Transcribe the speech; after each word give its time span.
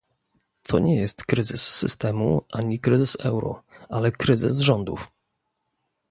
To 0.63 0.79
nie 0.79 0.95
jest 0.95 1.23
kryzys 1.25 1.67
systemu, 1.67 2.41
ani 2.51 2.79
kryzys 2.79 3.17
euro, 3.19 3.63
ale 3.89 4.11
kryzys 4.11 4.59
rządów 4.59 5.11